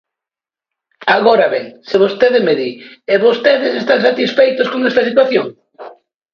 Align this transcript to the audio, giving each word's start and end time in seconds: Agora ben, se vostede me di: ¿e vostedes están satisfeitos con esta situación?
Agora 1.17 1.47
ben, 1.53 1.65
se 1.89 1.95
vostede 2.03 2.39
me 2.47 2.53
di: 2.61 2.69
¿e 3.13 3.15
vostedes 3.25 3.73
están 3.81 3.99
satisfeitos 4.07 4.67
con 4.71 4.81
esta 4.89 5.01
situación? 5.09 5.47